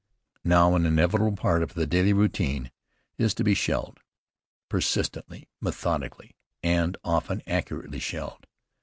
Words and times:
Now, 0.43 0.73
an 0.75 0.87
inevitable 0.87 1.33
part 1.35 1.61
of 1.61 1.75
the 1.75 1.85
daily 1.85 2.11
routine 2.11 2.71
is 3.19 3.35
to 3.35 3.43
be 3.43 3.53
shelled, 3.53 3.99
persistently, 4.67 5.47
methodically, 5.59 6.35
and 6.63 6.97
often 7.03 7.43
accurately 7.45 7.99
shelled. 7.99 8.47